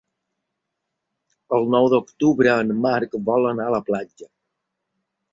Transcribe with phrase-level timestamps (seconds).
[1.57, 4.29] El nou d'octubre en Marc vol anar a la platja.